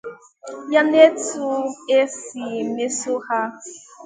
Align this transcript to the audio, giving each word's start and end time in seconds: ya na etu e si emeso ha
ya 0.73 0.81
na 0.89 0.97
etu 1.05 1.45
e 1.99 1.99
si 2.17 2.41
emeso 2.63 3.13
ha 3.25 3.41